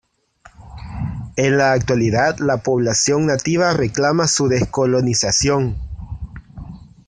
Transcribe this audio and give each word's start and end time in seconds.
En 1.35 1.57
la 1.59 1.73
actualidad 1.73 2.37
la 2.39 2.63
población 2.63 3.27
nativa 3.27 3.71
reclama 3.73 4.27
su 4.27 4.47
descolonización. 4.47 5.77